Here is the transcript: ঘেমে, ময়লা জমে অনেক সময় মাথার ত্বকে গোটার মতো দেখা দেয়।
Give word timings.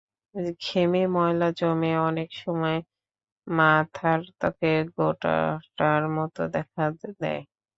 ঘেমে, 0.61 1.01
ময়লা 1.15 1.49
জমে 1.59 1.91
অনেক 2.01 2.29
সময় 2.37 2.77
মাথার 3.47 4.19
ত্বকে 4.39 4.73
গোটার 4.97 6.03
মতো 6.17 6.41
দেখা 6.55 6.83
দেয়। 7.21 7.41